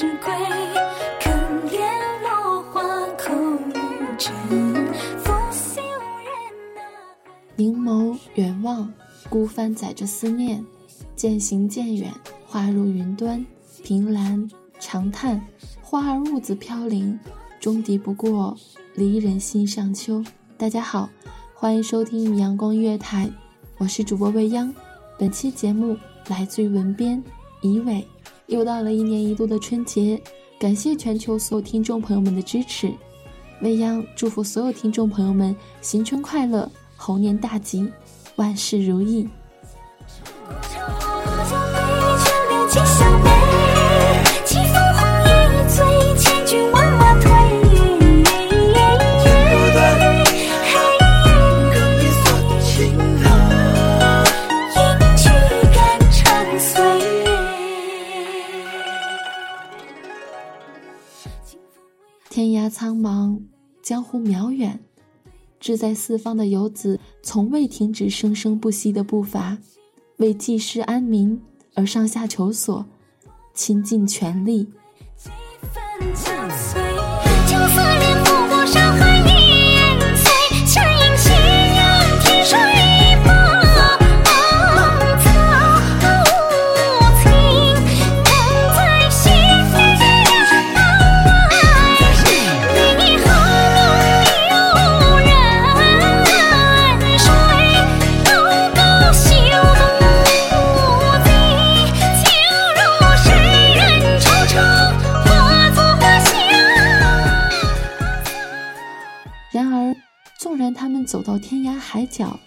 [0.00, 0.32] 落叶之归。
[1.20, 1.30] 可
[1.68, 1.78] 怜
[2.22, 2.82] 落花
[3.18, 3.72] 空余
[4.18, 4.32] 尘，
[5.18, 6.80] 拂袖人呐。
[7.56, 8.92] 凝眸远望，
[9.28, 10.64] 孤帆载着思念，
[11.14, 12.12] 渐行渐远，
[12.46, 13.44] 化入云端。
[13.82, 14.48] 凭栏
[14.78, 15.40] 长叹，
[15.82, 17.18] 花儿兀自飘零，
[17.58, 18.56] 终敌不过
[18.94, 20.22] 离人心上秋。
[20.56, 21.08] 大家好，
[21.54, 23.30] 欢迎收听阳光月台，
[23.78, 24.72] 我是主播未央。
[25.18, 25.96] 本期节目
[26.28, 27.22] 来自于文编
[27.62, 28.06] 怡伟。
[28.50, 30.20] 又到了一年一度的春节，
[30.58, 32.92] 感谢全球所有听众朋友们的支持。
[33.62, 37.88] 未央祝福所有听众朋友们新春快乐，猴年大吉，
[38.34, 39.28] 万事如意。
[63.90, 64.78] 江湖渺远，
[65.58, 69.58] 志在四方的游子从未停止生生不息的步伐，
[70.18, 71.42] 为济世安民
[71.74, 72.86] 而上下求索，
[73.52, 74.68] 倾尽全力。
[75.16, 75.32] 分
[76.14, 76.86] 憔悴，
[110.40, 112.40] 纵然他们走到天涯海角，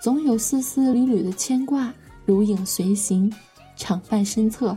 [0.00, 3.32] 总有丝丝缕缕的牵挂如影随形，
[3.76, 4.76] 常伴身侧。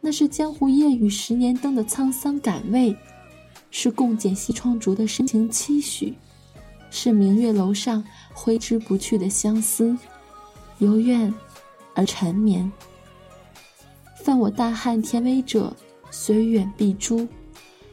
[0.00, 2.96] 那是江湖夜雨十年灯的沧桑感味，
[3.70, 6.12] 是共剪西窗烛的深情期许，
[6.90, 8.02] 是明月楼上
[8.34, 9.96] 挥之不去的相思，
[10.78, 11.32] 由怨
[11.94, 12.68] 而缠绵。
[14.16, 15.72] 犯我大汉天威者，
[16.10, 17.28] 虽远必诛。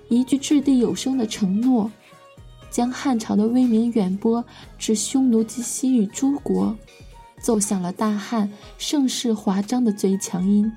[0.09, 1.91] 一句掷地有声的承诺，
[2.69, 4.43] 将汉朝的威名远播
[4.77, 6.75] 至匈奴及西域诸国，
[7.39, 10.71] 奏响了大汉盛世华章的最强音。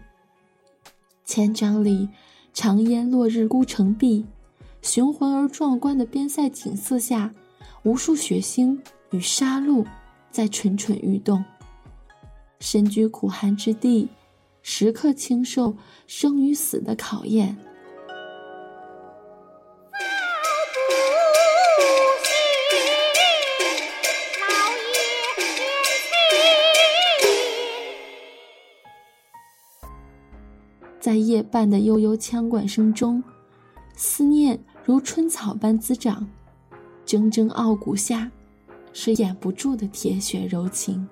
[1.24, 2.08] 千章里，
[2.52, 4.26] 长烟落日孤城闭，
[4.82, 7.32] 雄浑而壮观的边塞景色下，
[7.82, 8.78] 无数血腥
[9.10, 9.86] 与杀戮
[10.30, 11.44] 在蠢蠢欲动。
[12.58, 14.08] 身居苦寒之地，
[14.62, 15.74] 时刻经受
[16.06, 17.56] 生与死的考验。
[31.00, 33.24] 在夜半的悠悠枪管声中，
[33.96, 36.28] 思念如春草般滋长，
[37.06, 38.30] 铮铮傲骨下，
[38.92, 41.08] 是掩不住的铁血柔情。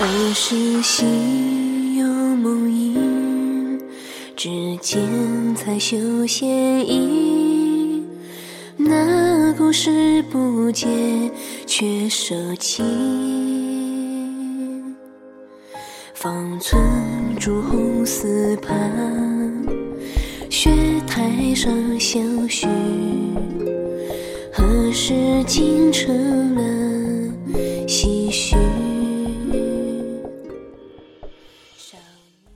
[0.00, 3.80] 儿时心有梦萦，
[4.34, 8.04] 只见彩绣线衣。
[8.76, 11.30] 那故事不见，
[11.66, 13.51] 却收起。
[16.22, 16.80] 方寸
[17.36, 18.72] 朱红丝畔，
[20.48, 20.70] 雪
[21.00, 22.68] 台上相许。
[24.54, 27.34] 何时竟成了
[27.88, 28.54] 唏嘘？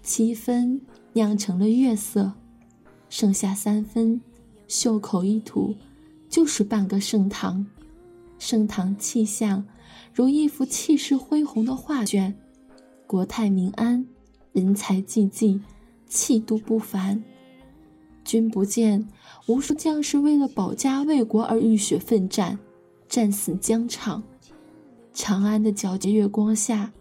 [0.01, 0.81] 七分
[1.15, 2.35] 酿成了月色，
[3.09, 4.21] 剩下三分，
[4.69, 5.75] 袖口一吐，
[6.29, 7.67] 就是半个盛唐。
[8.39, 9.67] 盛唐气象，
[10.15, 12.33] 如一幅气势恢宏的画卷。
[13.07, 14.05] 国泰民安，
[14.53, 15.61] 人才济济，
[16.09, 17.23] 气度不凡。
[18.25, 19.07] 君不见，
[19.47, 22.59] 无数将士为了保家卫国而浴血奋战，
[23.09, 24.21] 战死疆场。
[25.15, 26.93] 长安的皎洁月光下，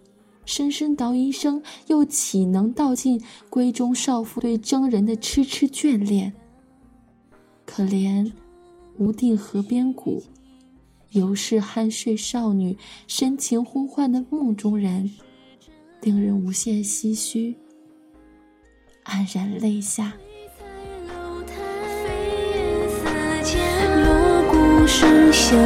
[0.45, 3.19] 声声捣衣声又岂能道尽
[3.49, 6.31] 闺中少妇对征人的痴痴眷恋？
[7.65, 8.31] 可怜
[8.99, 10.21] 无定河边骨，
[11.09, 12.77] 犹是酣睡少女
[13.07, 15.09] 深情呼唤的梦中人。
[16.05, 17.55] 令人无限唏嘘，
[19.05, 20.13] 黯然泪下。
[24.03, 25.57] 锣鼓声响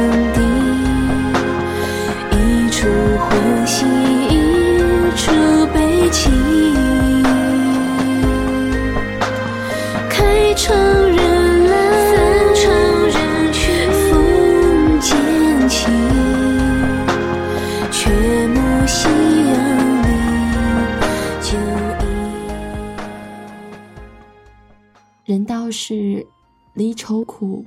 [27.40, 27.64] 苦，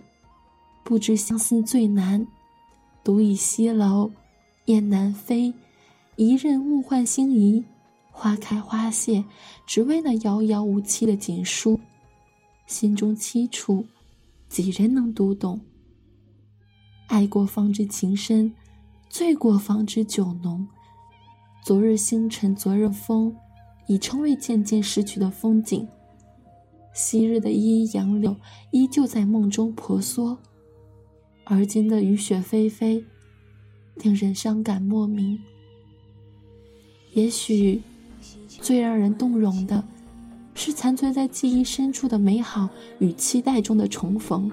[0.83, 2.27] 不知相思最难。
[3.03, 4.11] 独倚西楼，
[4.65, 5.51] 雁南飞，
[6.15, 7.65] 一任物换星移。
[8.11, 9.25] 花开花谢，
[9.65, 11.79] 只为那遥遥无期的锦书。
[12.67, 13.83] 心中凄楚，
[14.47, 15.59] 几人能读懂？
[17.07, 18.53] 爱过方知情深，
[19.09, 20.67] 醉过方知酒浓。
[21.63, 23.35] 昨日星辰，昨日风，
[23.87, 25.87] 已成为渐渐逝去的风景。
[26.93, 28.35] 昔日的依依杨柳
[28.71, 30.37] 依旧在梦中婆娑，
[31.43, 33.03] 而今的雨雪霏霏，
[33.95, 35.39] 令人伤感莫名。
[37.13, 37.81] 也许，
[38.47, 39.83] 最让人动容的，
[40.53, 42.69] 是残存在记忆深处的美好
[42.99, 44.51] 与期待中的重逢。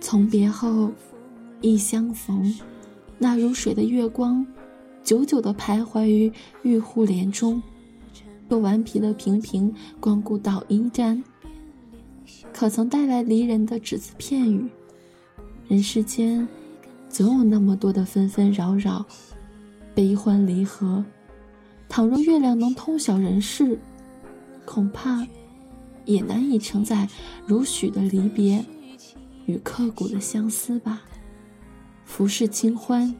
[0.00, 0.92] 从别后，
[1.60, 2.54] 忆相逢，
[3.18, 4.46] 那如水的月光，
[5.02, 7.60] 久久地徘徊于玉户帘中。
[8.50, 11.22] 又顽皮的频频光顾捣衣砧，
[12.52, 14.68] 可曾带来离人的只字片语？
[15.68, 16.46] 人世间，
[17.08, 19.06] 总有那么多的纷纷扰扰，
[19.94, 21.04] 悲欢离合。
[21.88, 23.78] 倘若月亮能通晓人世，
[24.64, 25.24] 恐怕
[26.04, 27.08] 也难以承载
[27.46, 28.64] 如许的离别
[29.46, 31.02] 与刻骨的相思吧。
[32.04, 33.14] 浮世清欢，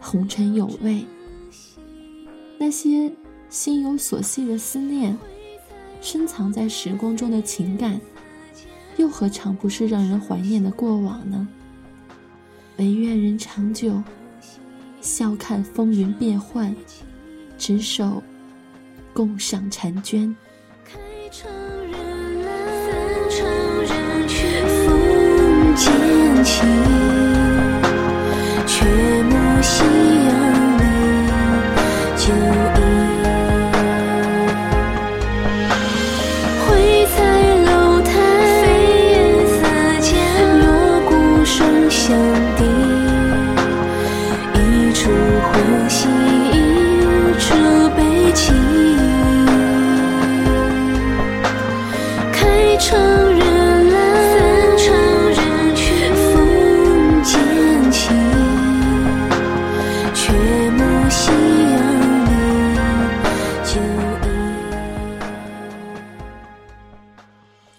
[0.00, 1.04] 红尘有味，
[2.58, 3.12] 那些。
[3.52, 5.14] 心有所系的思念，
[6.00, 8.00] 深藏在时光中的情感，
[8.96, 11.46] 又何尝不是让人怀念的过往呢？
[12.78, 14.02] 唯愿人长久，
[15.02, 16.74] 笑看风云变幻，
[17.58, 18.22] 执手
[19.12, 20.34] 共赏婵娟。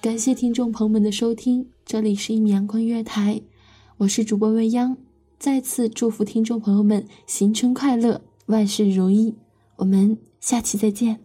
[0.03, 3.41] 感谢听众朋友们的收听，这里是一米阳光月台，
[3.95, 4.97] 我是主播未央，
[5.39, 9.33] 再次祝福听众朋友们新春快乐，万事如意，
[9.77, 11.21] 我们下期再见。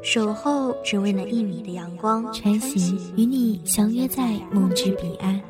[0.00, 5.49] 守候只为那一米的阳光，穿行与你相约在梦之彼岸。